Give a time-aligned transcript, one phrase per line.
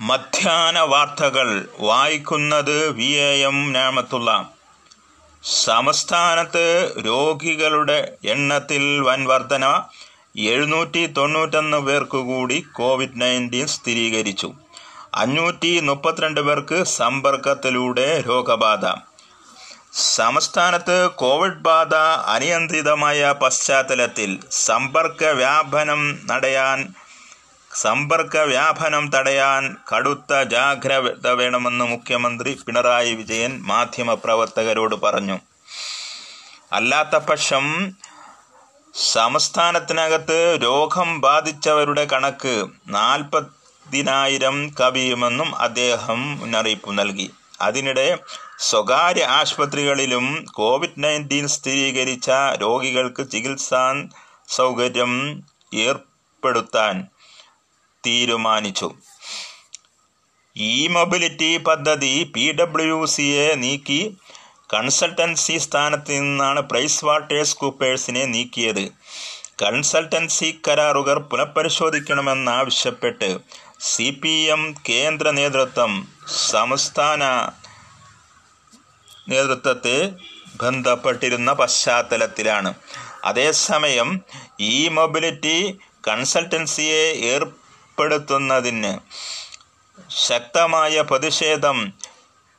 [0.00, 4.50] മധ്യാഹ്ന വാർത്തകൾ വായിക്കുന്നത് V A M നാമത്തുള്ള.
[5.42, 9.82] സംസ്ഥാനത്ത് രോഗികളുടെ എണ്ണത്തിൽ വൻ വർധന.
[10.36, 14.52] എഴുന്നൂറ്റി തൊണ്ണൂറ്റൊന്ന് പേർക്ക് കൂടി കോവിഡ് നയന്റീൻ സ്ഥിരീകരിച്ചു.
[15.14, 18.84] അഞ്ഞൂറ്റി മുപ്പത്തിരണ്ട് പേർക്ക് സമ്പർക്കത്തിലൂടെ രോഗബാധ.
[19.92, 21.94] സംസ്ഥാനത്ത് കോവിഡ് ബാധ
[22.34, 26.94] അനിയന്ത്രിതമായ പശ്ചാത്തലത്തിൽ സമ്പർക്ക വ്യാപനം തടയാൻ
[27.74, 35.38] സമ്പർക്ക വ്യാപനം തടയാൻ കടുത്ത ജാഗ്രത വേണമെന്ന് മുഖ്യമന്ത്രി പിണറായി വിജയൻ മാധ്യമപ്രവർത്തകരോട് പറഞ്ഞു.
[36.72, 37.94] അല്ലാത്തപക്ഷം
[38.94, 47.30] സംസ്ഥാനത്തിനകത്ത് രോഗം ബാധിച്ചവരുടെ കണക്ക് നാൽപ്പതിനായിരം കവിയുമെന്നും അദ്ദേഹം മുന്നറിയിപ്പ് നൽകി.
[47.60, 48.18] അതിനിടെ
[48.58, 52.30] സ്വകാര്യ ആശുപത്രികളിലും കോവിഡ് നയന്റീൻ സ്ഥിരീകരിച്ച
[52.60, 54.06] രോഗികൾക്ക് ചികിത്സാ
[54.48, 55.42] സൗകര്യം
[55.74, 57.08] ഏർപ്പെടുത്താൻ
[58.06, 58.94] തീരുമാനിച്ചു.
[60.56, 64.16] ഇ മൊബിലിറ്റി പദ്ധതി പി ഡബ്ല്യു സിയെ നീക്കി.
[64.74, 68.92] കൺസൾട്ടൻസി സ്ഥാനത്ത് നിന്നാണ് പ്രൈസ് വാട്ടേഴ്സ് കൂപ്പേഴ്സിനെ നീക്കിയത്.
[69.62, 73.38] കൺസൾട്ടൻസി കരാറുകൾ പുനഃപരിശോധിക്കണമെന്നാവശ്യപ്പെട്ട്
[73.80, 76.08] സി പി എം കേന്ദ്ര നേതൃത്വം
[76.50, 77.50] സംസ്ഥാന
[79.28, 80.12] നേതൃത്വത്തെ
[80.62, 82.74] ബന്ധപ്പെട്ടിരുന്ന പശ്ചാത്തലത്തിലാണ്.
[83.24, 84.20] അതേസമയം
[84.60, 87.14] ഈ മൊബിലിറ്റി കൺസൾട്ടൻസിയെ
[88.00, 88.90] ഏർപ്പെടുത്തുന്നതിന്
[90.26, 91.78] ശക്തമായ പ്രതിഷേധം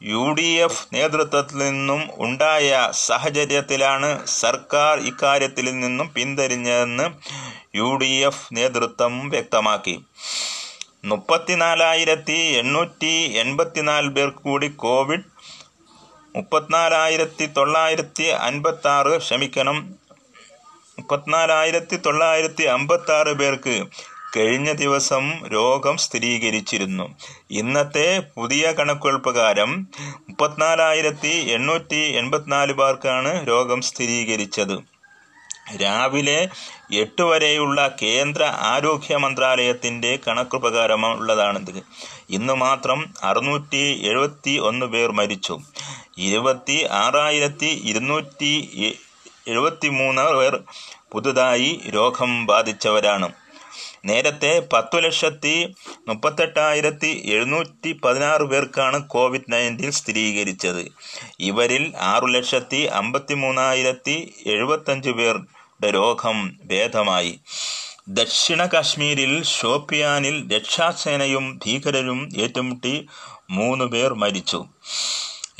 [0.00, 2.70] യു ഡി എഫ് നേതൃത്വത്തിൽ നിന്നും ഉണ്ടായ
[3.06, 7.06] സാഹചര്യത്തിലാണ് സർക്കാർ ഇക്കാര്യത്തിൽ നിന്നും പിന്തിരിഞ്ഞതെന്ന്
[7.76, 9.96] യു ഡി എഫ് നേതൃത്വം വ്യക്തമാക്കി.
[11.04, 15.26] മുപ്പത്തിനാലായിരത്തി എണ്ണൂറ്റി എൺപത്തിനാല് പേർ കൂടി കോവിഡ്
[16.34, 19.78] മുപ്പത്തിനാലായിരത്തി തൊള്ളായിരത്തി അൻപത്തി ആറ് ക്ഷമിക്കണം
[20.98, 23.74] മുപ്പത്തിനാലായിരത്തി തൊള്ളായിരത്തി അമ്പത്തി ആറ് പേർക്ക്
[24.36, 27.06] കഴിഞ്ഞ ദിവസം രോഗം സ്ഥിരീകരിച്ചിരുന്നു.
[27.50, 29.70] ഇന്നത്തെ പുതിയ കണക്കുകൾ പ്രകാരം
[30.28, 34.76] മുപ്പത്തിനാലായിരത്തി എണ്ണൂറ്റി എൺപത്തിനാല് പേർക്കാണ് രോഗം സ്ഥിരീകരിച്ചത്.
[35.82, 36.36] രാവിലെ
[36.92, 41.82] എട്ട് വരെയുള്ള കേന്ദ്ര ആരോഗ്യ മന്ത്രാലയത്തിന്റെ കണക്ക് പ്രകാരമുള്ളതാണിത്
[42.30, 45.56] ഇന്ന് മാത്രം അറുന്നൂറ്റി എഴുപത്തി ഒന്ന് പേർ മരിച്ചു.
[46.18, 48.52] ഇരുപത്തി ആറായിരത്തി ഇരുന്നൂറ്റി
[49.48, 50.54] എഴുപത്തി മൂന്ന് പേർ
[51.12, 53.28] പുതുതായി രോഗം ബാധിച്ചവരാണ്.
[54.04, 55.74] നേരത്തെ പത്തു ലക്ഷത്തി
[56.08, 60.82] മുപ്പത്തെട്ടായിരത്തി എഴുന്നൂറ്റി പതിനാറ് പേർക്കാണ് കോവിഡ് നയന്റീൻ സ്ഥിരീകരിച്ചത്.
[61.40, 67.40] ഇവരിൽ ആറു ലക്ഷത്തി അമ്പത്തി മൂന്നായിരത്തി എഴുപത്തഞ്ച് പേരുടെ രോഗം ഭേദമായി.
[68.08, 73.06] ദക്ഷിണ കാശ്മീരിൽ ഷോപ്പിയാനിൽ രക്ഷാസേനയും ഭീകരരും ഏറ്റുമുട്ടി
[73.50, 74.64] മൂന്ന് പേർ മരിച്ചു.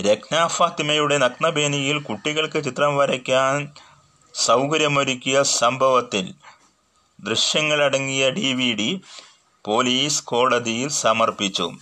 [0.00, 3.68] രത്ന ഫാത്തിമയുടെ നഗ്നബേനിയിൽ കുട്ടികൾക്ക് ചിത്രം വരയ്ക്കാൻ
[4.34, 6.34] സൗകര്യമൊരുക്കിയ സംഭവത്തിൽ
[7.20, 9.00] ദൃശ്യങ്ങളടങ്ങിയ ഡി വി ഡി
[9.64, 11.72] പോലീസ് കോടതിയിൽ സമർപ്പിച്ചു.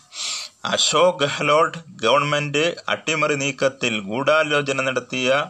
[0.64, 5.44] അശോക് ഗെഹ്ലോട്ട് ഗവൺമെന്റ് അട്ടിമറി നീക്കത്തിൽ ഗൂഢാലോചന നടത്തിയ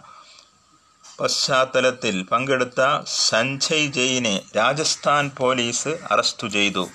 [1.21, 6.89] പശ്ചാത്തലത്തിൽ പങ്കെടുത്ത സഞ്ജയ് ജെയിനെ രാജസ്ഥാൻ പോലീസ് അറസ്റ്റ് ചെയ്തു.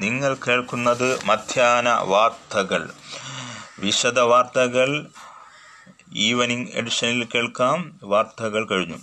[0.00, 2.90] നിങ്ങൾ കേൾക്കുന്നത് മധ്യാഹ്ന വാർത്തകൾ.
[3.78, 5.06] വിശദ വാർത്തകൾ
[6.14, 8.00] ഈവനിങ് എഡിഷനിൽ കേൾക്കാം.
[8.02, 8.98] വാർത്തകൾ കഴിഞ്ഞു.